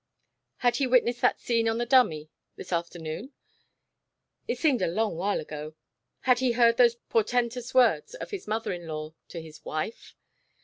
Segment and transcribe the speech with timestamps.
[0.57, 3.33] Had he witnessed that scene on the dummy this afternoon?
[4.47, 5.75] it seemed a long while ago
[6.21, 10.15] had he heard those portentous words of his mother in law to his wife?